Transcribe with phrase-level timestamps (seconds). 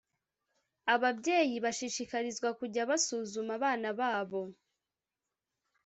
[0.93, 4.41] Ababyeyi bashishikarizwa kujya basuzuma abana babo